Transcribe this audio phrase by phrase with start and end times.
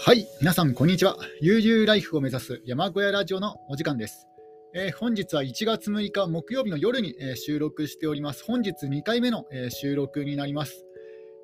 [0.00, 1.16] はい、皆さん、こんにちは。
[1.42, 4.28] 悠々ライフを目指す山小屋ラジオのお時間です。
[4.72, 8.44] えー、本日は1月6日木曜日の夜に、えー、収録しております。
[8.44, 10.86] 本日2回目の、えー、収録になります。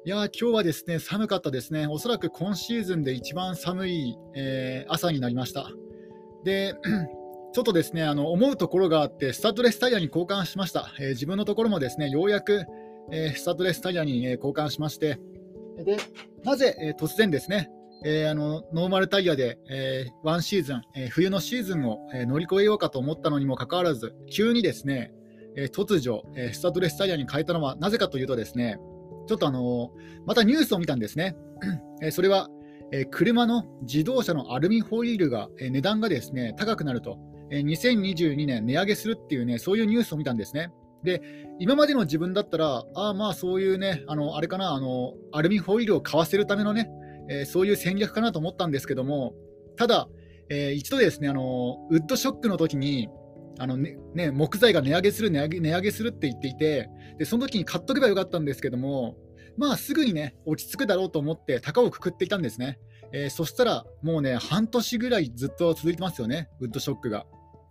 [0.06, 1.88] いや今日はですね、寒かったですね。
[1.88, 5.70] おそらく今シーズンで一番寒い、え朝になりました。
[6.44, 6.74] で、
[7.52, 10.94] ちょっとですね、あの思うところがあって、スタッドレスタイヤに交換しました。
[11.00, 12.66] え自分のところもですね、ようやく、
[13.10, 15.18] えスタッドレスタイヤに、え交換しまして、
[15.84, 15.96] で
[16.44, 17.68] なぜ、え突然ですね、
[18.06, 25.10] えー、あのノーマルタイヤで、えー、ワンシーズン、えー、冬のシーズンを、え乗り越えようかと思ったのにもかかわらず、急にですね、
[25.56, 28.78] え突如、えスタッドレスタイヤに変えたのはなぜかというとですね、
[29.26, 29.90] ちょっとあの
[30.26, 31.34] またニュースを見たんですね。
[32.02, 32.50] えそれは、
[32.92, 37.18] え車の自動車のアルミホイールが、え値段がですね高くなると、
[37.50, 40.70] え2022年値上げするっていうね、そういうニュースを見たんですね。
[41.04, 41.22] で
[41.58, 46.90] 今までの自分だったら、ああ、まあそういうね、あのあれかなあの、アルミホイールを買わせるためのね、
[47.28, 49.34] え、そういう戦略かなと思ったんですけども、
[49.76, 50.08] ただ、
[50.48, 53.08] えー、一度ですね、あのウッドショックの時に、
[53.58, 59.16] あのねね、木材が値上げする値上げ、値上げするって言っていてで、その時に買っとけばよかったんですけども、
[59.56, 62.78] まあ、すぐにね、落ち着くだろうと思って、高をくくっていたんですね。
[63.12, 67.26] えー、そしたら、もうね、半年ぐらいずっと続いてますよね、ウッドショックが。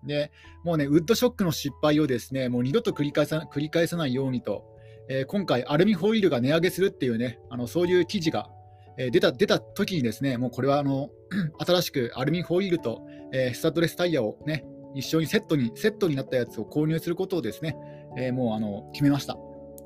[0.05, 0.31] で、
[0.63, 4.63] もうね、ウッドショックの失敗をですね、もう二度と繰り返さ繰り返さないようにと、
[5.09, 8.49] えー、今回、アルミホイールが値上げするっていうね、あのそういう記事が
[8.97, 11.09] えー、出た出た時にですね、もうこれはあの
[11.65, 17.77] 新しくアルミホイールと、えー、スタッドレスタイヤをね、一緒にセットにセットになったやつを購入することをですね、
[18.17, 19.37] えー、もうあの決めました。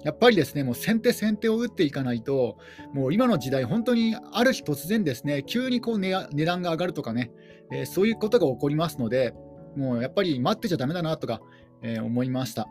[0.04, 2.58] やっぱりですね、もう先手先手を打っていかないと、
[2.94, 7.32] もう今の時代、本当にある日突然ですね、急にこう値段が上がるとかね、
[7.72, 9.34] えー、そういうことが起こりますので、
[9.76, 11.42] もうやっぱり待ってちゃだめだなとか、
[11.82, 12.68] えー、思いました。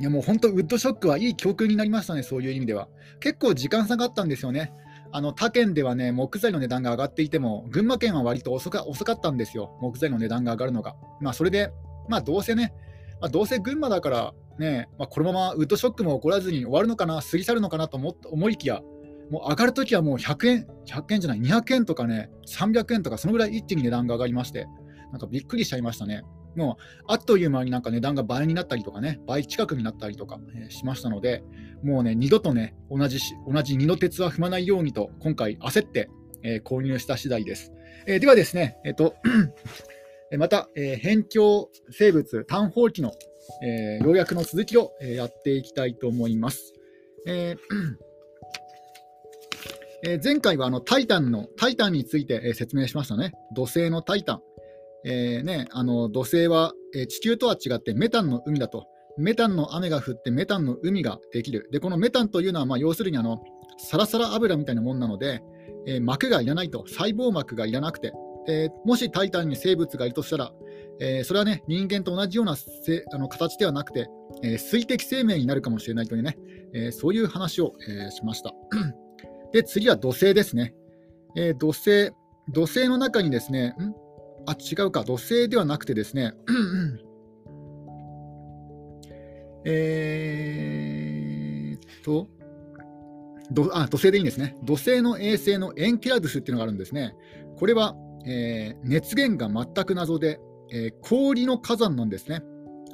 [0.00, 2.88] いやもう本当、ウッドショックはいい教訓になりましたね、そういう意味では。
[3.20, 4.72] 結構時間差があったんですよね。
[5.14, 10.96] あの他県ではね、木材の値段が上がっていても、群馬県は割と遅か遅かったんですよ、木材の値段が上がるのが。
[11.20, 11.70] まあ、それで、
[12.08, 12.72] まあ、どうせね、
[13.20, 18.80] まあ、どうせ群馬だからね、まあ、このままウッドショックも起こらずに終わるのかな、過ぎ去るのかなと思思いきや、
[19.30, 24.66] もう上がるときはもう100円、100円じゃない、200円とかね、300円とか、そのぐらい一気に値段が上がりまして、
[25.10, 26.22] なんかびっくりしちゃいましたね。
[26.56, 31.42] もうあっという間になんか値段が倍になったりとかね、倍近くになったりとか、えー、しましたので、
[31.82, 33.18] もうね、二度とね、同じ
[33.50, 36.08] 同じ二の鉄は踏まないようにと、今回焦って、
[36.42, 37.72] えー、購入した次第です。
[38.06, 39.14] えー、ではですね、えっ、と、
[40.38, 43.12] また、えー、辺境生物、単法機の、
[43.62, 46.72] えー、要約の続きを、えー、やっていきたいと思います。
[47.26, 47.58] えー
[50.04, 53.32] えー、前回はあのタイタンのタイタンについて、えー、説明しましたね。
[53.54, 54.42] 土星のタイタン。
[55.04, 58.86] えーね、あの土星は、え、地球とは違ってメタンの海だと。
[59.18, 61.68] メタンの雨が降ってメタンの海ができる。
[61.70, 63.42] で、このメタンというのは、まあ、要するにあの
[63.78, 65.42] サラサラ油みたいなもんなので、
[65.86, 68.12] えー、膜がいらないと、細胞膜がいらなくて、
[68.48, 70.52] えー、もしタイタンに生物がいるとしたら、
[71.00, 74.08] えー、それはね、人間と同じようなせあの形ではなくて、
[74.42, 76.38] え水滴生命になるかもしれないというね、
[76.72, 78.52] えそういう話を、えしました。
[79.52, 80.74] で、次は土星ですね。
[81.36, 82.12] え土星、
[82.48, 83.94] 土星の中にですね、ん？
[84.46, 86.34] あ、違うか、土星ではなくてですね、
[89.64, 92.28] えーと、
[93.72, 94.56] あ、土星でいいんですね。
[94.64, 97.14] 土星の衛星のエンケラドゥスっていうのがあるんですね。
[97.58, 97.94] これは、
[98.26, 100.40] えー、熱源が全く謎で、
[100.72, 102.42] えー、氷の火山なんですね。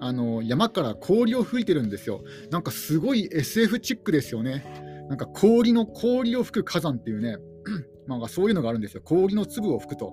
[0.00, 2.22] あの山から氷を吹いてるんですよ。
[2.50, 4.64] なんかすごい SF チックですよね。
[5.08, 7.36] なんか氷の氷を吹く火山っていうね、
[8.06, 9.02] まあ、そういうのがあるんですよ。
[9.04, 10.12] 氷の粒を吹くと。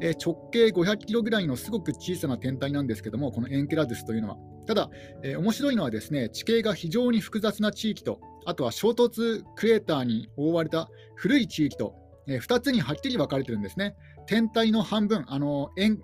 [0.00, 4.36] えー、直径500キロぐらいのすごく小さな天体なんですけども、このエンケラドゥスというのは。
[4.66, 4.90] ただ、
[5.22, 11.94] えー、面白いのはですね、地形が非常に複雑な地域と、あとは衝突クレーターに覆われた古い地域と、
[12.28, 13.94] えー、2つにはっきり分かれてるんですね。
[14.26, 16.00] 天体の半分、あのエン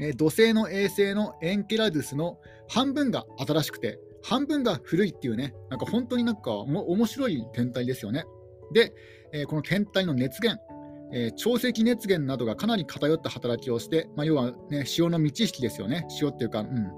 [0.00, 8.24] え土星の衛星のエンケラドゥスの半分が新しくて、半分が古いっていうね、なんか本当になんか面白い天体ですよね。
[8.72, 8.92] で、
[9.32, 10.62] えー、この天体の熱源、
[11.12, 16.90] えー、潮汐熱源などがかなり偏った働きをして、まあ、要は、ね、潮の満ち引きですよね、潮っていうか、うん、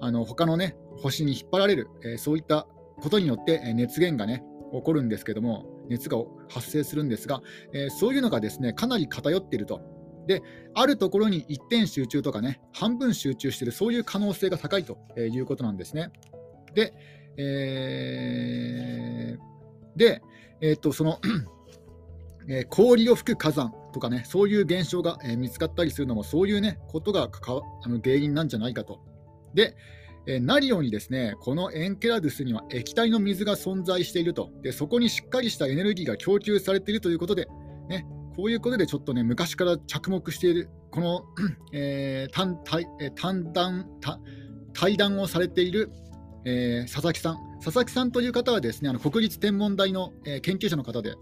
[0.00, 2.66] あの他の、ね、星に引っ張られる、えー、そういった
[3.00, 6.18] ことによって、熱源が、ね、起こるんですけども、熱が
[6.48, 9.80] 発生するんですが、えー、そういうのがですねかなり偏っていると。
[10.26, 10.40] で
[10.74, 16.10] あるところに一点集中とかね、半分集中している、そういう可能性が高いということなんですね。
[16.74, 16.94] で、
[17.36, 20.22] えー、で
[20.62, 21.18] えー、とその
[22.48, 27.30] えー、氷を吹く火山とかね、そういう現象が、え、見つかったりするのも、そういうね、ことが
[27.84, 29.00] あの原因なんじゃないかと。
[29.54, 29.76] で、
[30.26, 34.50] え、なるようにですね、このエンケラドゥスには液体の水が存在していると。
[34.62, 37.48] で、そこにしっかりしたエネルギーが供給されているということで、
[37.88, 38.06] ね、
[38.36, 41.24] こういうことでちょっとね、昔から着目している、この、
[41.72, 42.86] えー、単対
[43.16, 43.86] 単談
[44.72, 45.90] 対談をされている、
[46.44, 47.38] えー、佐々木さん。
[47.62, 51.14] 佐々木さんという方はですね、あの国立天文台の、えー、研究者の方で、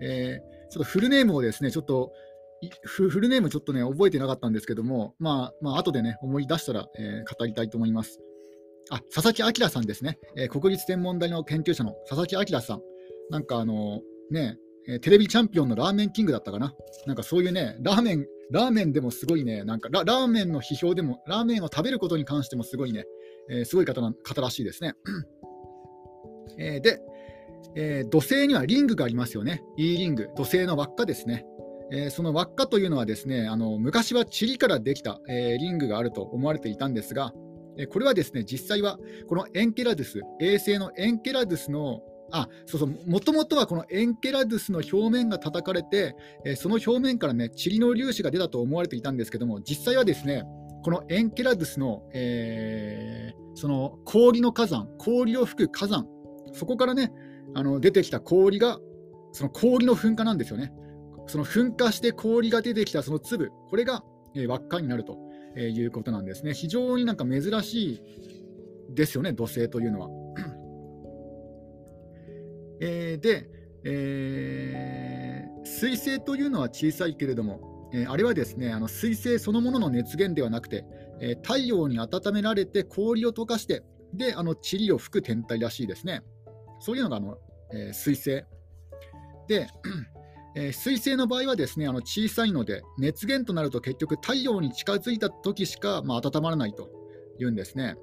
[0.00, 2.12] えー、ちょっとフルネームをですね、ちょっと
[2.84, 8.20] フルネームちょっとね、覚えてなかったんですけども、まあ、まあ後でね、思い出したら、えー、語りたいと思います。
[8.90, 12.82] あ、佐々木明さんですね、えー、国立天文台の研究者の佐々木明さん。
[13.30, 14.00] なんかあの
[14.30, 14.58] ね、
[15.02, 16.74] テレビチャンピオンのラーメンキングだったかな。
[17.06, 23.04] なんかそういうね、ラーメン、ラーメンでもすごいね、なんかラーメンの批評でも、ラーメンを食べることに関してもすごいね、
[23.50, 24.94] えー、すごい方な方らしいですね。
[26.58, 27.00] えー、で、
[27.74, 29.62] えー、土星にはリングがありますよね。
[29.76, 31.44] E リング、土星の輪っかですね。
[31.92, 37.32] えー、その輪っかというのはですね、あの昔は塵からできた、えー、リングがあると思われていたんですが、
[37.78, 38.98] えこれはですね、実際は
[39.28, 42.00] このエンケラドゥス、衛星のエンケラドゥスの
[42.32, 46.14] あそうそう、もともとはこのエンケラドゥスの表面が叩かれて、
[46.44, 50.44] えー、その表面からね、塵の粒子が出たと思われていたんですけども、実際はですね、
[50.82, 56.06] このエンケラドゥスの、えー、その氷の火山、氷を吹く火山、
[56.52, 57.12] そこからね、
[57.54, 58.78] あの出てきた氷が、
[59.32, 60.72] その氷の噴火なんですよね。
[61.26, 64.02] その噴火して氷が出てきたその粒、これが、
[64.34, 65.18] えー、輪っかになると
[65.56, 66.54] えいうことなんですね。
[66.54, 68.02] 非常になんか珍しい
[68.94, 70.08] ですよね、土星というのは。
[72.80, 73.48] えー、で、
[73.84, 80.84] えー、水星というのは小さいけれども、えー、あれはですねあの水星そのものの熱源ではなくて、
[81.20, 83.82] えー、太陽に温められて氷を溶かして
[84.14, 86.22] であの塵を吹く天体らしいですね。
[86.80, 87.38] そういうのがあの、
[87.72, 88.44] えー、水星
[89.48, 89.68] で、
[90.56, 96.90] えー、水星の場合はですねあの小さいので熱源となると結局太陽に近づいた時しか、まあ、温まらないと
[97.38, 97.94] いうんですね。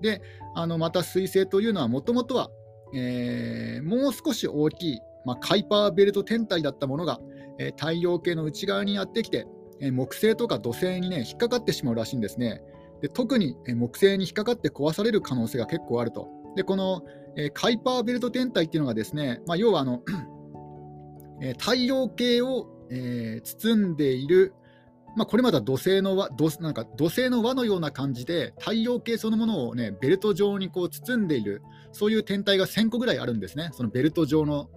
[0.00, 0.22] で
[0.54, 2.50] あのまた水星というのはもともとは
[2.92, 7.20] え、もう少し大きい、まあ、カイパーベルト天体だったものが、
[7.58, 9.46] えー、太陽系の内側にやってきて、
[9.80, 12.62] え、木星とか土星に、ね、引っかかってしまうらしいんですね。
[13.00, 16.28] で特に、木星に引っかかって壊される可能性が結構あると。
[16.54, 17.02] でこの、
[17.36, 20.02] えカイパーベルト天体っていうのがですね、まあ、要はあの
[21.58, 24.54] 太陽系を、え包んでいる
[25.16, 31.62] まあ、これまた土星の輪土なんか土星の輪のような感じで太陽系そのものを、ね、ベルト状にこう包んでいる
[31.92, 34.70] そういう天体が1000個ぐらいあるんですね、そのベルト状の、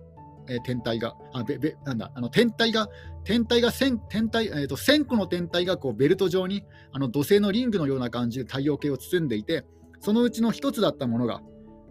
[0.49, 1.15] えー、天体が。
[1.33, 2.89] あべべなんだあの天体が
[3.23, 9.65] 天体が 1000, 天体、えーと、1000個の天体がこうベルト状にあの土星のリングのような感じで太陽系を包んでいて、
[10.01, 11.41] そのうちの1つだったものが、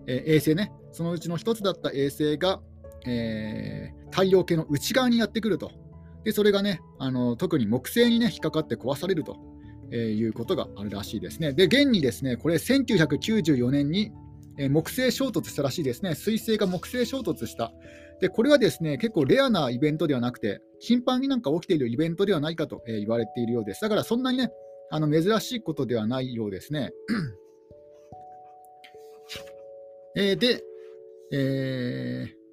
[0.06, 2.60] えー、衛星ね、そのうちの1つだった衛星が、
[3.06, 5.70] えー、太陽系の内側にやってくると。
[6.24, 9.36] でそれがねあの特に木星に、ね、引っかかって壊されると、
[9.90, 11.52] えー、いうことがあるらしいですね。
[11.52, 14.10] で現にですねこれ1994年に、
[14.58, 16.14] えー、木星衝突したらしいですね。
[16.14, 17.72] 水星が木星衝突した。
[18.20, 23.82] でこれはですね結構レアなイベントではなくて頻繁になんか起きているイベントではないかと、え、言われているようです。
[23.82, 24.50] だからそんなにね
[24.90, 26.92] あの珍しいことではないようですね。
[30.16, 30.62] えで、
[31.32, 32.44] えー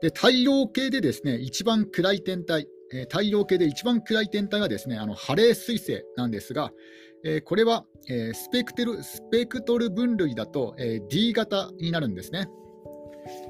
[0.00, 6.70] で太陽系でですね一番暗い天体、えー、太陽系で一番暗い天体がですねあのハレー彗星なんですが、
[7.24, 12.48] えー、これは、えー、スペクテルスペクトル分類だと、え D 型になるんですね。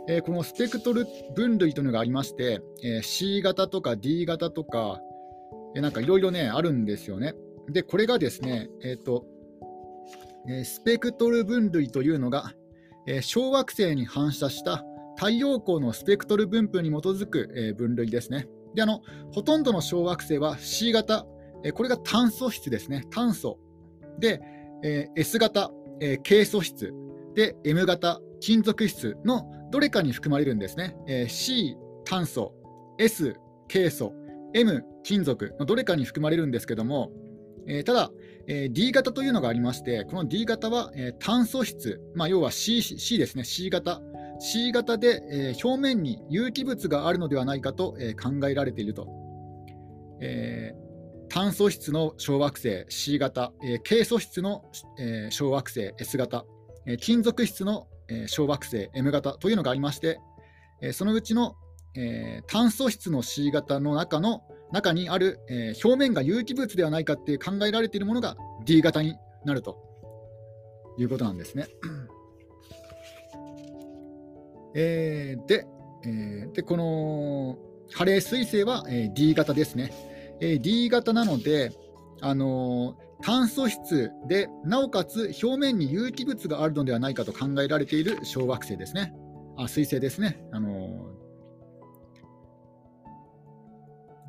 [0.09, 5.01] えこのスペクトル分類というのがありまして、え C 型とか D 型とか、
[5.75, 7.35] えなんかいろいろねあるんですよね。
[7.69, 9.27] でこれがですね、えーと
[10.49, 12.53] えスペクトル分類というのが、
[13.07, 14.85] え小惑星に反射した
[15.17, 18.49] 太陽光のスペクトル分布に基づく、え、分類ですね。
[18.75, 19.01] であの
[19.33, 21.27] ほとんどの小惑星は C 型、
[21.65, 23.59] え、これが炭素質ですね、炭素。
[24.19, 24.41] で、
[24.83, 26.93] え、S 型、え、ケイ素質。
[27.35, 30.97] で、M 型、金属質のどれかに含まれるんですね。
[31.07, 32.55] え、C、炭素、
[32.99, 33.35] S、
[33.69, 34.13] ケイ素、
[34.55, 37.11] M、金属のどれかに含まれるんですけども、
[37.67, 38.11] え、ただ、
[38.49, 44.01] えー、D 型というのがありまして、この D 型は、えー、炭素質、まあ、要は C, C ですね、C 型。
[44.39, 49.09] C 型で、えー、表面に有機物があるのではないかと、えー、考えられていると。
[50.21, 54.65] えー、炭素質の小惑星 C 型、えー、ケイ素質の、
[54.99, 56.45] えー、小惑星 S 型、
[56.87, 60.19] えー、金属質の、えー、小惑星 M 型というのがありまして、
[60.83, 61.57] えー、そのうちの、
[61.95, 69.79] えー、炭素質の C 型の中の中にある、えー、表面が有機物ではないかって考えられているものが D 型になると
[70.99, 71.67] いうことなんですね。
[74.75, 75.67] えー、で、
[76.05, 77.59] えー、で、この
[77.93, 79.93] ハレー彗星は、えー、D 型ですね。
[80.41, 81.73] えー、D 型なので、
[82.21, 89.15] あのー、炭素質で、なおかつ表面に有機物があるのではないかと考えられている小惑星ですね。
[89.57, 90.45] あ、彗星ですね。
[90.53, 91.16] あの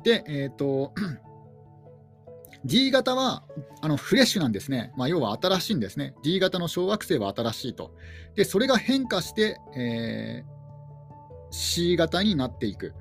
[0.04, 0.92] で、えっ、ー、と、
[2.64, 3.44] D 型は
[3.82, 6.14] あのフレッシュなんですね、まあ、要は新しいんですね。
[6.22, 7.94] D 型の小惑星は新しいと。
[8.34, 12.94] で、それが変化して、えー、C 型になっていく。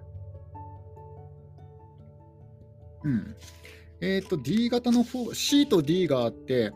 [3.03, 3.35] うん。
[4.01, 6.71] え、ー、と、D 型の方、C と D があって、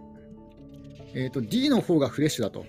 [1.13, 2.65] えーと、D の方がフレッシュだと。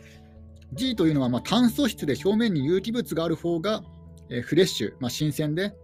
[0.73, 3.83] D というのはまあ炭素質で表面に有機物がある方が、
[4.31, 5.75] え、フレッシュ、まあ、新鮮で、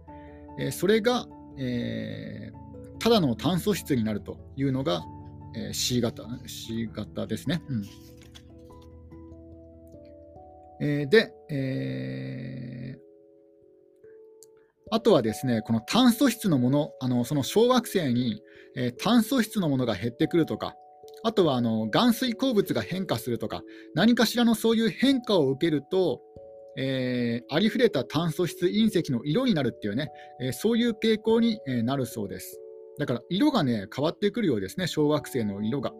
[0.59, 1.27] え、それが、
[1.59, 5.03] えー、ただの炭素質になるというのが、
[5.55, 7.61] えー、C 型 C 型ですね。
[7.67, 7.83] うん
[10.81, 12.99] えー、で、えー、
[14.91, 18.41] あとはですね、この炭素質のもの、あのその小惑星に、
[18.75, 20.75] えー、炭素質のものが減ってくるとか、
[21.23, 23.61] あとはあの含水鉱物が変化するとか、
[23.93, 26.21] 何かしらのそういう変化を受けると、
[26.77, 30.11] えー、ありふれた炭素質隕石の色になるっていうね、
[30.41, 32.59] えー、そういう傾向に、なるそうです。
[32.99, 35.93] だから色がね、変わってくるようですね、小惑星の色が。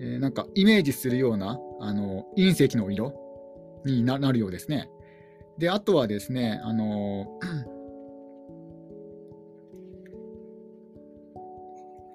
[0.00, 3.14] えー、なんかイメージするようなあの隕石の色
[3.84, 4.90] になるようですね。
[5.58, 7.26] で、あとはですね、あの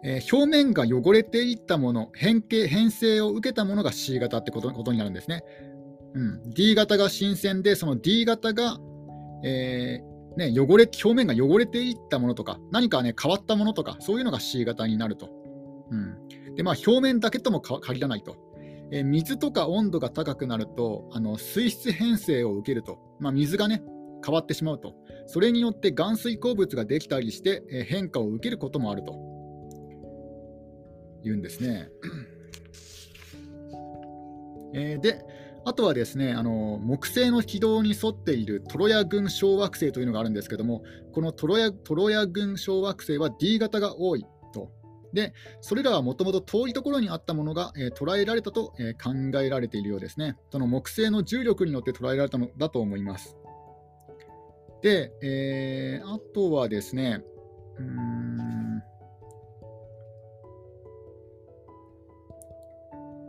[0.03, 5.43] えー、表面が汚れていったもの、変形、変性を受けたものが C 型ってことことになるんですね。
[6.13, 8.77] うん、D 型が新鮮で、その D 型が、
[9.43, 15.29] えーね、汚れ表面が汚れていったものとか、何か、ね、変わったものとか、そういうのが C 型になると。
[15.89, 16.17] うん
[16.55, 18.35] でまあ、表面だけとも限らないと。
[18.91, 22.99] えー、水とか温度が高くなると、あの水質変性を受けると。
[23.19, 23.81] まあ、水がね、
[24.25, 24.95] 変わってしまうと。
[25.27, 29.15] それによって含水鉱物ができたりして、えー、変化を受けることもあると。
[31.23, 31.89] 言うんですね。
[34.73, 35.23] えー、で、
[35.63, 44.71] あとはですねあの木星の軌道に沿っているトロヤ群小惑星というのがあるんですけども、このトロヤトロヤ群小惑星は D 型が多いと。
[45.13, 50.37] で、それらはもともと遠いところにあったものが、えー、捉えられたと、えー、考えられているようですね。
[50.51, 53.37] その木星の重力によって捉えられたのだと思います。
[54.81, 57.21] で、えー、あとはですね、
[57.77, 58.81] うーん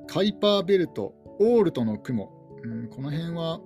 [0.06, 2.30] カイパーベルト、オールトの雲、
[2.62, 3.60] うん、この辺は、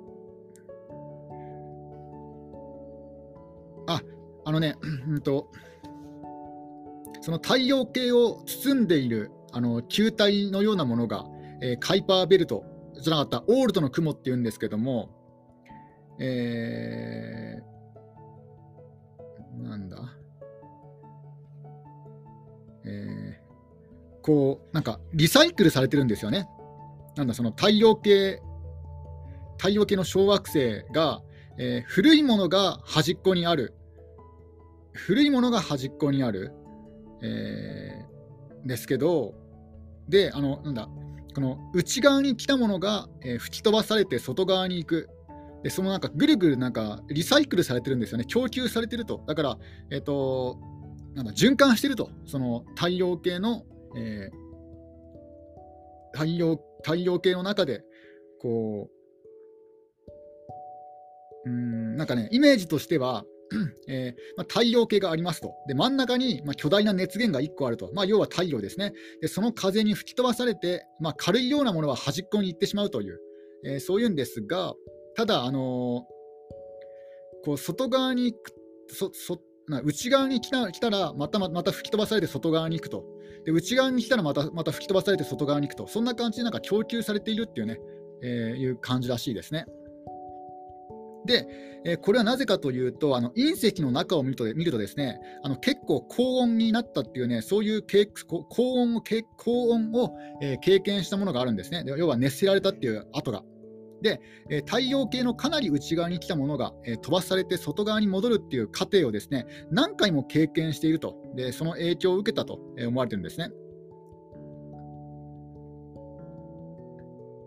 [3.87, 4.01] あ
[4.45, 4.77] あのね、
[5.09, 5.51] うんと、
[7.21, 11.27] その太陽系を包んでいるあの球体のようなものが、
[11.61, 12.65] えー、カイパーベルト
[13.01, 15.11] じゃなかったオールトの雲っていうんですけども、
[16.19, 19.99] えー、なんだ、
[22.85, 26.49] えー、こうなんかリサイクルされてるんですよね。
[27.17, 28.41] なんだその太陽系
[29.59, 31.23] 太陽系の小惑星が、
[31.59, 33.75] えー、古いものが端っこにある。
[34.93, 36.53] 古いものが端っこにある、
[37.23, 39.35] えー、ですけど
[40.09, 40.89] であのなんだ
[41.35, 45.11] この内側に来たものが、えー、吹き飛ばされて外側に行く。
[45.63, 48.25] でそのなんかぐるぐるなんかリサイクルされてるんですよね。
[48.25, 49.23] 供給されてると。
[49.27, 49.59] だから
[49.91, 50.59] えっ、ー、と
[51.15, 52.11] なんだ循環してると。
[52.25, 53.65] その太陽系の、
[53.97, 56.57] えー、太陽
[56.87, 57.83] 太陽系の中で
[58.41, 58.89] こ
[61.45, 63.25] ううんなんかねイメージとしては
[63.89, 65.55] えーまあ、太陽系がありますと。
[65.69, 67.93] で真ん中に、まあ、巨大な熱源が1個あると。
[67.95, 68.93] まあ、要は太陽ですね。
[69.21, 73.21] でその風に吹き飛ばされて、ま、軽いようなものは端っこに行ってしまうという、
[73.65, 74.75] えー、そういうんですが、
[75.17, 75.63] ただ、あのー、
[77.45, 78.53] こう外側に行く
[78.89, 83.05] そそ内側に来た来たらまたまた吹き飛ばされて外側に行くと。
[83.47, 85.87] で内側に来たらまたまた吹き飛ばされて外側に行くと。
[85.87, 87.79] そんな感じでなんか供給されているっていうね、
[88.23, 89.67] えー、いう感じらしいですね。
[91.27, 91.47] で、
[91.85, 97.85] えー、これはなぜかというと、あの隕石の中を見ると見るとですね、あの結構高温になったっていうね、そういう
[98.49, 99.03] 高温を
[99.37, 101.85] 高温を、えー、経験したものがあるんですね。
[101.87, 103.45] 要は熱せられたっていう跡が。
[104.03, 113.51] で、え、太陽系のかなり内側に来たものが、え、飛ばされて外側に戻るっていう過程をですね、何回も経験していると、でその影響を受けたと思われてるんですね。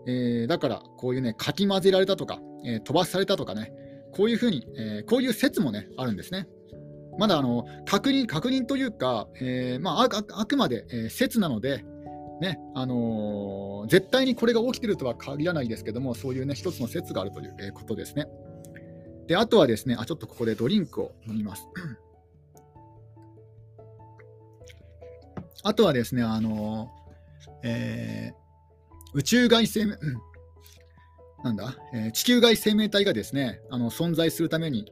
[0.06, 3.72] えー、だから、こういうね、かき混ぜられたとか、えー、飛ばされたとかね、
[4.12, 6.46] こういうふうに、えー、こういう説もね、あるんですね。
[7.18, 11.84] まだあの確認確認というか、えまあ、あくまで、え、説なので、
[12.40, 18.26] ねあのー、絶対にこれが起きてるとは限らないですけども、そういうね、一つの説があるという、ことですね。
[19.26, 21.66] で、あとはですね、あちょっとここでドリンクを飲みます。
[25.62, 29.98] あとはですね、あのー、えー、宇宙外生命、
[31.44, 34.90] なんだ、えー、地球外生命体がですね、あの存在するために、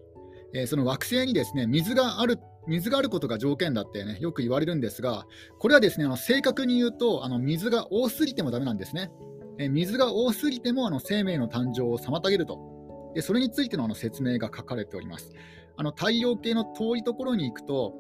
[0.54, 5.26] えー、その惑星にですね水がある水があることが条件だって、ね、よく言われるんですが、
[5.58, 9.10] これはですねあの正確に言うとあの水が多すぎてもダメなんですね。
[9.58, 15.32] え、水が多すぎてもあの生命の誕生を妨げると、でそれについてのあの説明が書かれております。
[15.76, 17.94] あの太陽系の遠いところに行くと、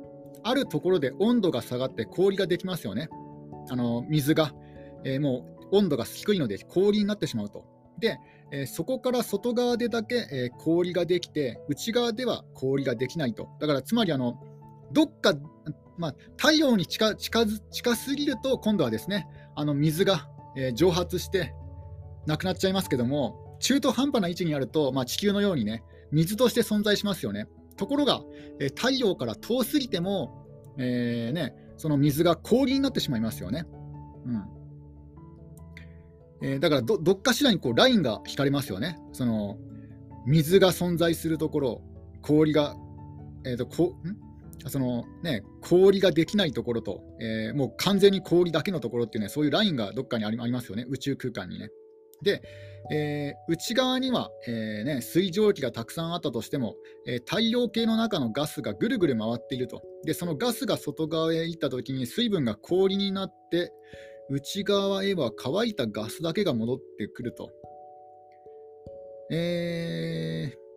[0.44, 3.08] あるところで温度が下がって氷ができますよね。
[3.70, 4.52] あの水が、
[5.04, 7.64] えー、もう温度が低いので氷になってしまうと。
[7.98, 8.18] で、
[8.52, 13.48] えー、そこから外側でだけ、えー、氷ができて、内側では氷ができないと。
[13.60, 14.40] だからつまりあの、
[14.92, 15.34] どっか、
[15.96, 21.54] まあ、太陽に近近近すぎると、今度はですね、あの水が、えー、蒸発して
[22.26, 27.48] なくなっちゃいますけども、中途半端な位置にあると、まあ、地球のようにね、水として存在しますよね。
[27.76, 28.22] ところが、
[28.60, 30.46] えー、太陽から遠すぎても、
[30.78, 33.64] えーね、その水が氷になってしまいますよね。
[34.26, 34.44] うん
[36.40, 38.96] えー、だからど、どっかしらにこうラインが引かれますよね。
[39.12, 39.58] その
[40.24, 41.82] 水が存在するところ、
[42.22, 42.76] 氷が、
[43.44, 44.27] えーとこん？
[44.66, 51.70] そのね、氷ができないところと、えー、もう完全に氷だけのところっていうね、そういうラインがどっかにありますよね、宇宙空間にね。
[52.22, 52.42] で、
[52.90, 56.74] えー、内側には、えーね、水蒸気がたくさんあったとしても、
[57.06, 59.82] えー、太陽系の中のガスがぐるぐる回っていると。
[60.04, 63.72] で、そのガスが外側へ行ったときに水分が氷になって、
[64.30, 67.50] 内側へは乾いたガスだけが戻ってくると。
[69.30, 70.67] えー、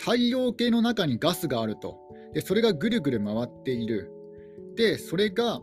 [0.00, 1.98] 太陽系の中にガスがあると。
[2.32, 4.10] で、それがぐるぐる回っている。
[4.74, 5.60] で、それが、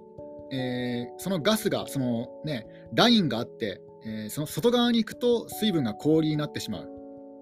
[0.52, 6.90] えー、そのガスが、そのね、ラインがあって、えー、その外側に行くと水分が氷になってしまう。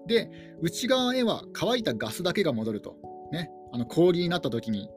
[0.06, 0.30] で、
[0.62, 2.96] 内側へは乾いたガスだけが戻ると。
[3.30, 4.88] ね、あの氷になった時に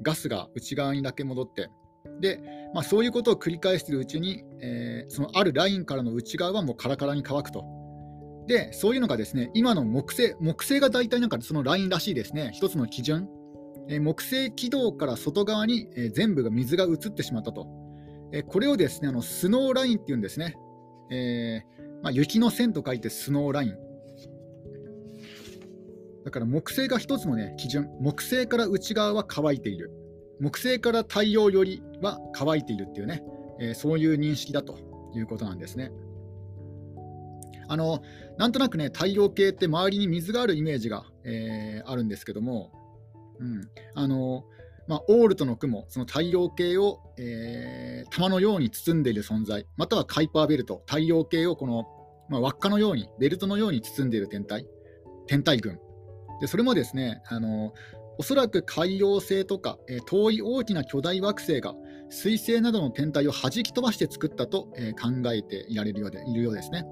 [0.00, 1.68] ガスが内側にだけ戻って、
[2.20, 2.40] で、
[2.72, 7.64] まあ、そういうことを繰り返しているうちに、えー、そのあるラインからの内側はもうカラカラに乾くと。
[8.46, 13.28] で、そういうのがですね、今の木星、木星が大体なんかそのラインらしいですね、一つの基準。
[13.88, 17.66] えー、木星軌道から外側に、えー、全部が水が移ってしまったと。
[18.32, 20.56] えこれをですね、あのスノーラインっていうんですね。
[21.10, 21.62] え
[22.02, 23.76] まあ、雪の線と書いてスノーライン。
[26.24, 27.88] だから木星が一つのね、基準。
[28.00, 29.92] 木星から内側は乾いている。
[30.40, 33.22] 木星から太陽よりは乾いているっていうね、
[33.60, 34.78] えー、そういう認識だと
[35.14, 35.92] いうことなんですね。
[37.74, 38.02] あの
[38.38, 42.70] なんとなくね、太陽系って周りに水があるイメージが、えー、あるんですけども、
[43.40, 44.44] うんあの
[44.86, 51.84] まあ、オールトの雲、その太陽系を、えー、玉のように包んでいる存在、またはカイパーベルト、太陽系をこの、
[52.28, 54.66] まあ、輪っかのように、ベルトのように包んでいる天体、
[55.26, 55.80] 天体群。
[56.40, 57.72] でそれもですね、あの
[58.18, 61.74] おそらく海洋星とか、えー、遠い大きな巨大惑星が
[62.10, 66.84] 水星などの天体を弾き飛ばして作ったと、えー、考えていられるようでいるようですね。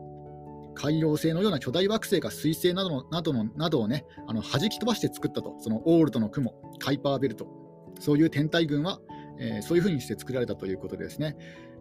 [0.74, 7.46] 海洋星のような巨大惑星が水星などのなどのなどをね、あの弾き飛ばして作ったと、そのオールトの雲、カイパーベルト、
[8.00, 9.00] そういう天体群は、
[9.38, 11.36] えー、そういうふうにして作られたということですね。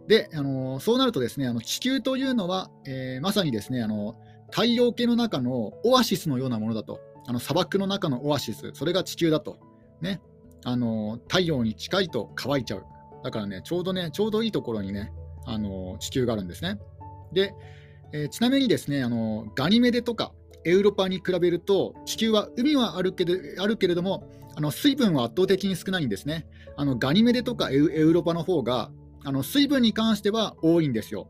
[0.08, 4.16] で、あの、そうなるとですね、あの地球というのは、えー、まさにですね、あの
[4.50, 7.00] 太陽系の中のオアシスのようなものだと。
[7.28, 9.60] あの砂漠の中のオアシス、それが地球だと。
[10.02, 10.22] ね。
[10.64, 12.86] あの太陽に近いと乾いちゃう。
[13.24, 15.12] だからね、ちょうどね、ちょうどいいところにね、
[15.46, 16.80] あの地球があるんですね。
[17.32, 17.54] で、
[18.14, 20.34] えー、ちなみにですね、あのガニメデとか
[20.66, 26.48] エウロパに比べると、地球は海はあるけどあるけれども、あの水分は圧倒的に少ないんですね。
[26.76, 28.92] あのガニメデとかエウロパの方が
[29.24, 31.30] あの水分に関しては多いんですよ。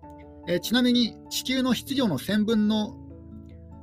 [0.48, 2.96] えー、ちなみに地球の質量の1000分の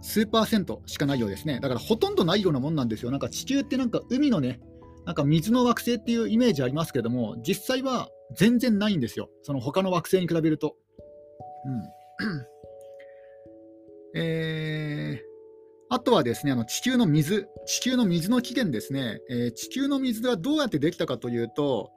[0.02, 1.60] 数パーセントしかないようですね。
[1.62, 3.12] だからほとんどないようなもんなんですよ。
[3.12, 4.60] なんか地球ってなんか海のね、
[5.06, 9.30] なんか水の惑星っていうイメージありますけども、実際は全然ないんですよ。
[9.44, 10.76] その他の惑星に比べると。
[11.66, 11.99] うん。
[14.16, 15.30] えー、
[15.90, 21.92] あとはですね、あの地球の水、地球の水の起源ですね、えー、地球の水はどうやってできたかというと、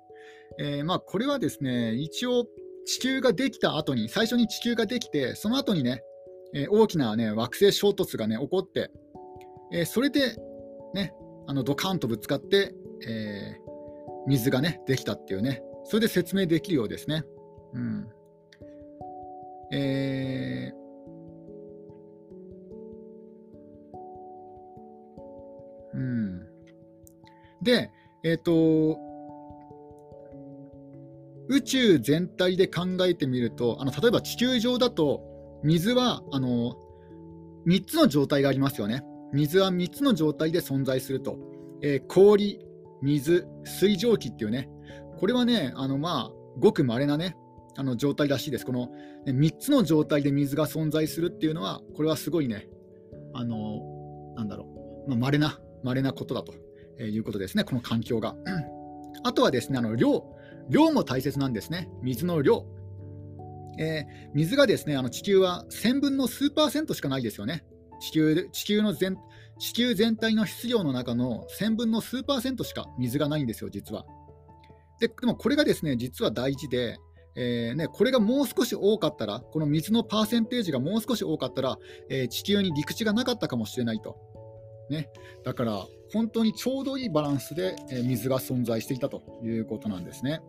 [0.59, 2.47] えー、まあ、これはですね、一応
[2.87, 6.03] 地球ができた後に、最初に地球ができて、その後にね、
[6.55, 8.91] えー、大きな、ね、惑星衝突が、ね、起こって、
[9.73, 10.37] え、それで、
[10.95, 11.15] ね、
[11.47, 12.75] あのドカンとぶつかって、
[13.07, 13.57] え、
[14.27, 17.25] 水が、ね、できたっていうね、それで説明できるようですね。
[17.73, 18.09] うん。
[19.73, 20.83] えー
[25.95, 26.47] うん、
[27.63, 27.91] で、
[28.25, 28.99] えっ、と、
[31.49, 35.23] 宇宙全体で考えてみると、あの例えば地球上だと、
[35.63, 36.75] 水はあの
[37.67, 39.03] 3つの状態がありますよね。
[39.33, 41.39] 水は3つの状態で存在すると。
[41.83, 42.61] えー、氷、
[43.03, 44.69] 水、水蒸気っていうね、
[45.19, 47.37] これはね、あのまあ、ごく稀なね、
[47.77, 48.67] あの状態らしいです。
[48.67, 48.87] この、
[49.27, 52.69] ね、3つの状態で水が存在するっていうのは、これはすごいね、
[53.35, 54.67] あのなんだろ
[55.07, 56.55] う、まあ、稀な稀なことだと
[57.03, 58.35] いうことですね、この環境が。
[59.25, 60.25] あとはですね、あの量、
[60.69, 62.67] 量も大切なんですね、水の量。
[63.79, 67.65] えー、水がですねあの地球は1000分の数パーセントしかないですよね。
[68.01, 69.17] 地球地球の全
[69.59, 74.05] 地球全体の質量の中の1000分の数パーセントしか水がないんですよ、実は。
[75.01, 76.99] ででもこれがですね実は大事で、
[77.35, 81.79] えーね、これがもう少し多かったら、この水のパーセンテージがもう少し多かったら、
[82.11, 84.17] えー、地球に陸地がなかったかもしれないと。
[84.91, 85.09] ね、
[85.45, 90.41] だから、本当にちょうどいいバランスで、えー、水が存在していたということなんですね。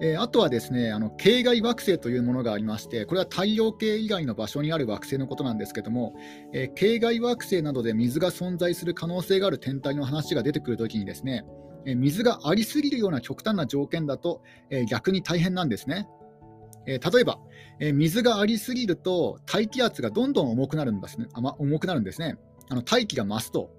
[0.00, 6.14] えー、あとはですねあの系外惑星というものがありまして、これは太陽系以外の場所にある惑星のことなんですけども、
[6.52, 11.44] えー、系外惑星などで水が存在する可能性がある天体の話が出てくるときにですね、
[11.84, 14.42] 水がありすぎるような極端な条件だと、
[14.88, 16.08] 逆に大変なんですね。
[16.86, 17.38] 例えば、
[17.94, 21.26] 水がありすぎると大気圧がどんどん重くなるんですね。
[21.32, 22.36] あ、重くなるんですね。
[22.68, 23.70] あの大気が増すと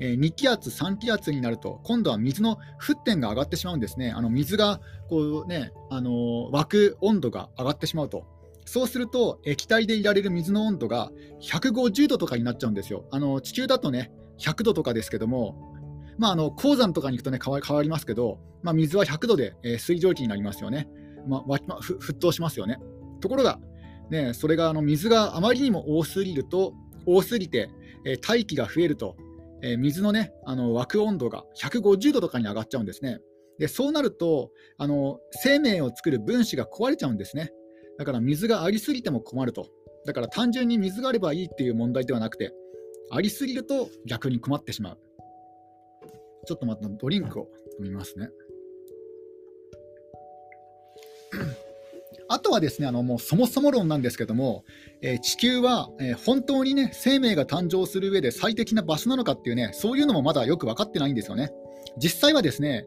[0.00, 4.10] え2気圧、3気圧になると、今度は水の沸点が上がってしまうんですね。
[4.10, 6.10] あの水がこう、ね、あの
[6.52, 8.24] 沸く温度が上がってしまうと。
[8.64, 11.10] そうすると、液体でいられる水の温度が
[11.42, 13.04] 150度とかになっちゃうんですよ。
[13.10, 15.69] あの地球だとね、100度とかですけども、
[16.20, 20.86] まあ、あの鉱山とかに行くとね変わ変わりますけど、まあ、水は100度で、えー、水蒸気になりますよね。
[21.26, 22.76] まあ、ま沸騰しますよね。
[23.22, 23.58] ところが、
[24.10, 26.74] ね、それがあの水があまりにも多すぎると、
[27.06, 27.70] 多すぎて、
[28.04, 29.16] えー、大気が増えると、
[29.62, 33.20] えー、水のね、あの沸く温度が150度とかに上がっちゃうんですね。
[33.58, 37.50] でそうなるとあの、生命を作る分子が壊れちゃうんですね。
[37.98, 39.68] だから水がありすぎても困ると。
[40.04, 42.52] だから単純に水があればいいっていう問題ではなくて、
[43.10, 44.98] ありすぎると逆に困ってしまう。
[46.46, 47.48] ちょっと待って、ドリンクを
[47.78, 48.30] 飲みますね。
[52.28, 54.64] あとはですね、あのもうそもそも論なんですけども、
[55.02, 61.50] えー、地球は、えー、本当にね、生命が誕生する上で最適な場所なのかっていうね、そういうのもまだよく分かってないんですよね。
[61.96, 62.86] 実際はですね、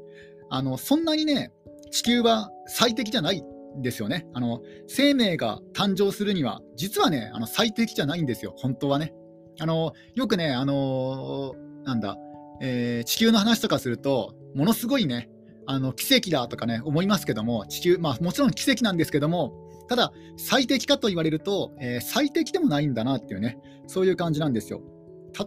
[0.50, 1.52] あのそんなにね、
[1.92, 4.28] 地球は最適じゃないんですよね。
[4.34, 9.14] あの生命が誕生するには、実はね、あの最適じゃないんですよ、本当はね。
[9.60, 12.18] あのよくね、あのなんだ、
[12.66, 15.30] えー、地球の話とかすると、ものすごいね、
[15.66, 19.54] あの奇跡だとかね思いますけども地球、まあ、もちろん奇跡なんですけども
[19.88, 24.82] ただ最適かと言われると、えー、最適でもないんだなっていうねそういう感じなんですよ。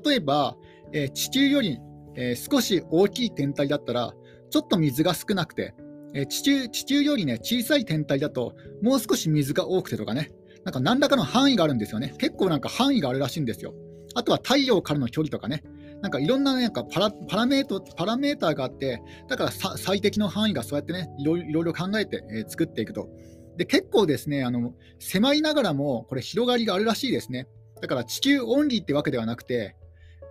[0.05, 0.57] 例えば、
[0.93, 1.79] えー、地球より、
[2.17, 4.13] えー、少し大きい天体だったら
[4.51, 5.75] ちょっと水が少なくて、
[6.15, 10.31] え地球地球よりね小さい天体だともう少し水が多くてとかね
[10.65, 12.15] なんか何らかの範囲があるんですよね。
[12.19, 13.75] 結構なんか範囲があるらしいんですよ。
[14.15, 15.63] あとは太陽からの距離とかね。
[16.03, 23.09] なんかいろんななんかパラパラメートパラメーターがあって、だから最適の範囲がそうやってね、いろいろ考えて、えー、作っていくと。
[23.57, 27.49] で、結構ですね、あの狭いながらも、これ、広がりがあるらしいですね。
[27.81, 29.77] だから地球オンリーってわけではなくて、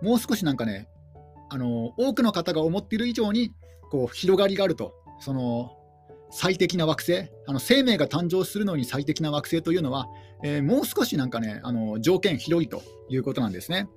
[0.02, 0.88] もう少しなんかね、
[1.48, 3.52] あの多くの方が思っている以上に
[3.90, 5.76] こう広がりがあると、その
[6.30, 10.06] 最適な惑星あの、生命が誕生するのに最適な惑星というのは、
[10.44, 13.88] えー、もう少しなんかね、あの条件広いということなんですね。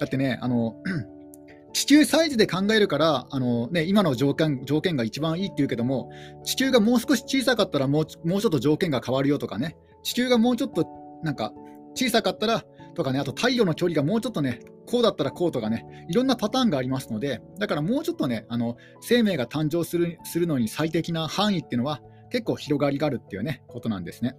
[0.00, 0.76] だってね、あの
[1.72, 6.10] 地球サイズで考えるからあの、ね、今の条件条件が一番いいっていうけども、
[6.42, 10.86] 地球がもう少し小さかったらもうもうちょっと条件が変わるよとかね、地球がもうちょっと
[11.22, 11.52] なんか
[11.94, 24.34] 小さかったらとかね、あと太陽の距離がもうちょっとね、こうだったらこうとかね、いろんなパターンがありますので、だからもうちょっとね、あの生命が誕生するするのに最適な範囲っていうのは結構広がりがあるっていうね、ことなんですね。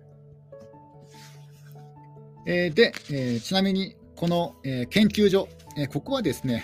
[2.48, 6.64] えー、で、えー、ちなみにこの、えー、研究所、えここはですね、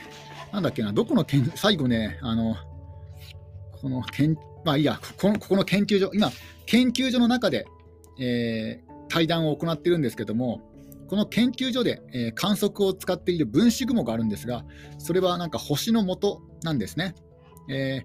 [0.53, 2.55] なんだっけな、どこの研最後ね、あの、
[3.81, 6.29] この研、まあいいや、このここの研究所、今、
[6.67, 7.65] 研究所の中で、
[8.19, 10.61] えー、対談を行っているんですけども、
[11.07, 14.63] この研究所で、え、観測を使っている分子雲があるんですが、
[14.99, 17.15] それはなんか星の元なんですね。
[17.69, 18.03] え、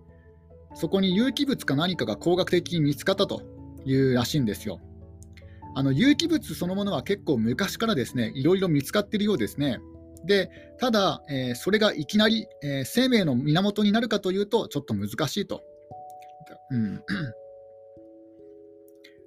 [0.73, 3.43] そこに有機物か何かが工学的に見つかったと
[3.85, 4.81] いうらしいんですよ。
[5.75, 9.79] あの有機物そのものは結構昔からですねいろいろ見つかっているようですね。
[10.25, 15.63] でただ、えー、それがいきなり、えー、生命の源になるかというとちょっと難しいと。
[16.71, 17.03] うん、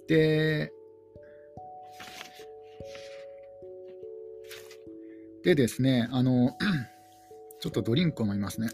[0.08, 0.72] で
[5.46, 6.58] でですね、あの
[7.62, 8.70] ちょっとドリンクを飲みますね。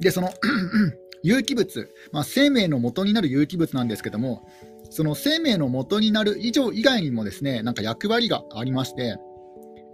[0.00, 0.30] で、その
[1.22, 4.48] 有機物、まあ、生命の元になる有機物なんですけども、
[4.90, 9.16] その生命の元になる以上以外にもですね、なんか役割がありまして、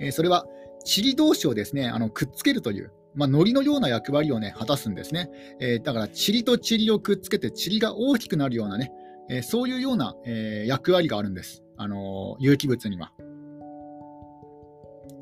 [0.01, 0.47] えー、それは
[0.85, 5.31] 塵同士をですね、あのくっつけるという、まあ、糊のような役割をね、果たすんですね。
[5.61, 8.93] えー、だから、塵と塵をくっつけて、塵が大きくなるようなね、
[9.29, 11.63] えー、そういうような、え役割があるんです。
[11.79, 13.13] あの有機物には。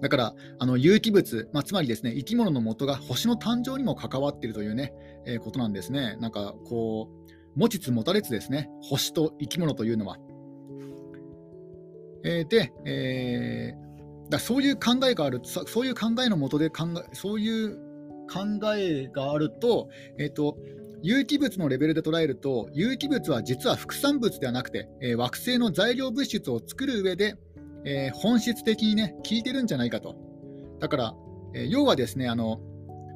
[0.00, 4.92] だからあの有機物、まあ、つまりですね生き物の元が星の誕生にも関わっているというね、
[5.26, 6.16] えー、ことなんですね。
[6.20, 7.24] なんかこう
[7.57, 10.18] 持ちつ持たれつですね、星と生き物というのは。
[12.24, 17.76] えー、で、えー、だそういう考えがある、そういう考えのもとで考え、そういう
[18.26, 20.57] 考えがあると、えーと、
[21.02, 27.37] 有機物のレベルで捉えると、有機物は実は副産物ではなくて、えー、惑星の材料物質を作る上で、
[27.84, 30.16] えー、本質的にね、効いてるんじゃないかと。
[30.80, 31.14] だから、
[31.54, 32.60] えー、要はですね、あの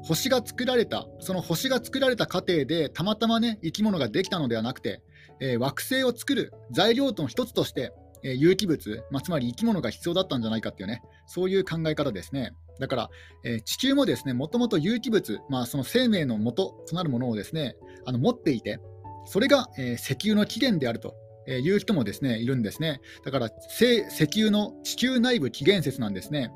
[0.03, 5.03] 星が作られた、その星が作られた過程で、たまたまね、生き物ができたのではなくて、
[5.41, 12.53] えー、惑星を作る材料の一つとして、えー、有機物、まあ、つまり生き物が必要だったんじゃないかっていうね、そういう考え方ですね。
[12.81, 13.11] だから、
[13.45, 17.77] えー、地球もですね、もともと有機物、まあ、その生命の元となるものをですね、
[18.07, 18.81] あの持っていて、
[19.27, 21.15] それが、え石油の起源であると
[21.49, 23.01] えいう人もですねいるんですね。
[23.25, 26.53] だから、石油の地球内部起源説なんですね。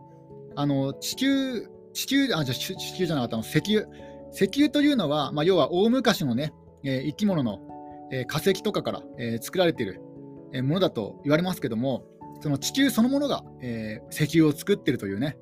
[0.54, 3.86] あの地球地球、あ、じゃ地球じゃなかったの、石油。
[4.32, 6.52] 石油というのは、まあ、要は大昔のね、
[6.84, 7.60] えー、生き物の、
[8.10, 10.00] えー、化石とかから、えー、作られている、
[10.52, 12.04] え、ものだと言われますけども、
[12.40, 15.36] その地球そのものが、えー、石油を作っているというね、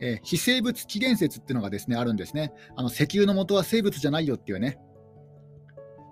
[0.00, 2.52] えー、非生物起源説っていうのがですねあるんですね。
[2.76, 4.78] あの石油の元は生物じゃないよっていうね、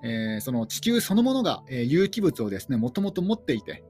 [0.02, 3.84] えー、その地球そのものが、えー、有機物をですねもともと持っていて、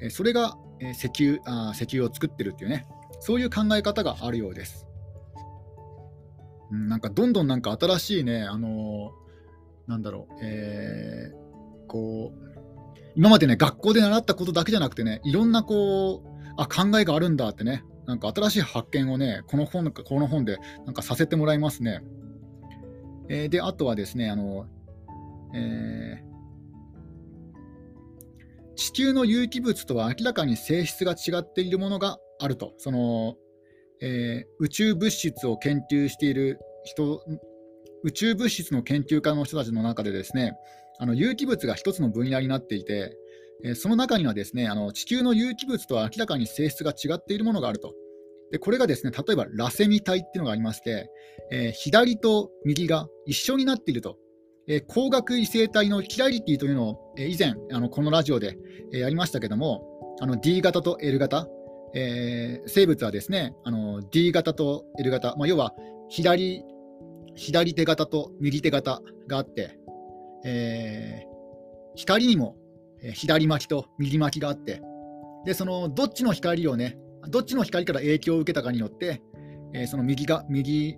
[0.00, 2.86] えー、それが、え、石油あ石油を作ってるっていうね、
[3.20, 4.86] そういう考え方があるようです。
[6.70, 11.32] うん、なんかどんどんなんか新しいね、あのー、なんだろう、え、
[11.86, 12.54] こう、
[13.14, 22.02] 今までね、学校で習ったことだけじゃなくてね、いろんなこう、あ、考えがあるんだってね、なんか新しい発見をね、この本この本でなんかさせてもらいますね。
[23.28, 24.66] えー、で、あとはですね、あの、
[25.54, 32.74] えー、地球の有機物とは明らかに性質が違っているものがあると。
[32.78, 33.36] その
[34.00, 37.24] えー、宇宙物質を研究している人、
[38.02, 40.52] 宇宙物質の研究家の人たちの中でですね、
[40.98, 43.16] あの有機物が一つの分野になっていて、
[43.64, 47.94] えー、その中にはですねあの地球の有機物とは明らかに性質が違っているものがあると。
[48.50, 51.10] でこれがですね例えばラセミ体っていうのがありまして、
[51.50, 54.18] えー、左と右が一緒になっていると。
[54.68, 58.56] えー、光学異性体のキラリティというのを、えー、以前あのこのラジオで、
[58.92, 61.46] えー、やりましたけどもあの D 型と L 型、
[61.94, 65.74] えー、生物はですねあの D 型と L 型、まあ、要は
[66.08, 66.62] 左
[67.34, 69.78] 左手型と右手型があって、
[70.44, 71.28] えー、
[71.96, 72.56] 光にも
[73.12, 74.80] 左巻きと右巻きがあって
[75.44, 76.96] でそのどっちの光をね
[77.28, 79.20] どっちの光から影響を受けたかによって、
[79.74, 80.96] えー、その右が右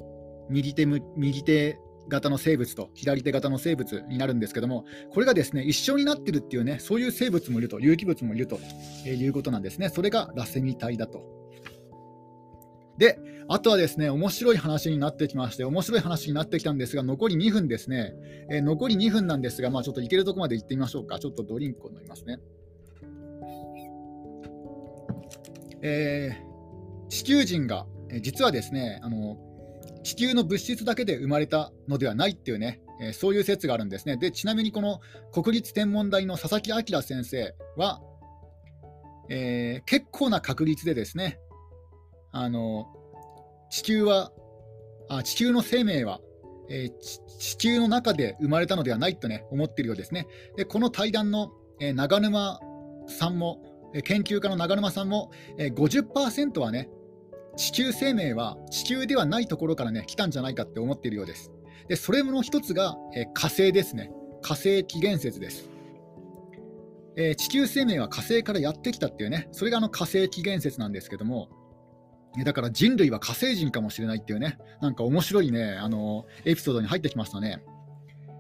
[0.49, 8.59] 右手右手型の生物と左手型の生物になるんですけども、これがですね一緒になってるっていうね、そういう生物もいると、有機物もいると
[9.07, 9.89] いうことなんですね。
[9.89, 11.37] それがラセミ体だと。
[12.99, 18.15] で、あとはですね、面白い話になってきまして、面白い話になってきたんですが、残り2分ですね。
[18.51, 21.19] えー、残り2分なんですが、まあ、ちょっといけるとこまで行ってみましょうか。
[21.19, 22.39] ちょっとドリンクを飲みますね。
[25.83, 27.87] えー、地球人が、
[28.21, 29.37] 実はですね、あの
[30.07, 34.17] 地球の物質だけで生まれたのではないっていうね、えー、そういう説があるんですね。
[34.17, 35.01] でちなみにこの
[35.33, 38.01] 国立天文台の佐々木明先生は、
[39.29, 41.41] えー、結構な確率でですね、
[42.31, 42.87] あの
[43.69, 44.31] 地球は
[45.09, 46.21] あ地球の生命は、
[46.71, 50.29] えー、地球の中で生まれたのではないとね思っているようですね。
[50.57, 52.61] でこの対談の、え、長沼
[53.09, 53.61] さんも
[54.05, 56.91] 研究家の長沼さんも、え、50%はね
[57.57, 61.51] 地球生命は地球ではないところからね来たんじゃないかって思っているようです。
[61.89, 64.11] でそれの一つが、えー、火星ですね。
[64.43, 65.69] 火星起源説です。
[67.17, 71.49] えー、地球生命は火星からやってきたっていうね、それがあの火星起源説なんですけども、
[72.45, 77.65] だから人類は火星人かもしれないっていうね、なんか面白いね、あのエピソードに入ってきましたね。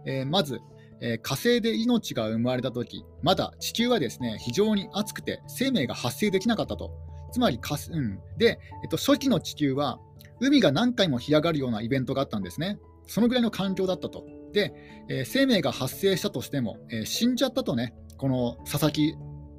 [0.04, 0.60] えー、まず、
[1.00, 6.92] えー、火星で命が生まれたとき、まだ地球はですね、非常に熱くて生命が発生できなかったと。
[7.36, 10.00] つまりかす、うん、で、えっと、初期の地球は
[10.40, 12.78] 海が何回も干上がるようなイベントがあったんですね。
[13.06, 14.24] そのぐらいの環境だったと。
[14.54, 14.72] で、
[15.10, 19.14] えー、生命が発生したとしても、えー、死んじゃったとね、この佐々木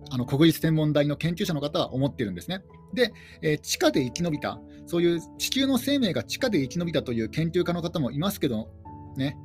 [0.09, 2.63] あの国立天文台の研究者の方は思ってるんですね。
[2.95, 3.13] で、
[3.43, 8.71] えー、地下で生き延びた、そういう地球の生命が地下で生き延びたという研究家の方もいますけど、
[9.17, 9.37] ね、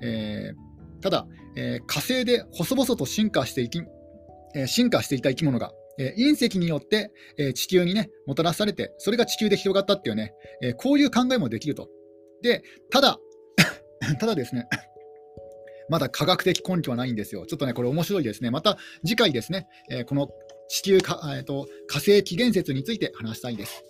[0.00, 3.82] えー、ただ、えー、火星で細々と進化していき、
[4.54, 11.88] え進化していた生き物が、え隕石によって、え地球にね、もたらされて、それが地球で広がったっていうね、えこういう考えもできると。
[12.42, 13.18] で、ただ、
[14.18, 14.66] ただですね、
[15.88, 17.46] まだ科学的根拠はないんですよ。
[17.46, 18.50] ちょっとね、これ面白いですね。
[18.50, 20.28] また次回ですね、えこの
[20.68, 23.84] 地球か、えーと、火星起源説について話したいです。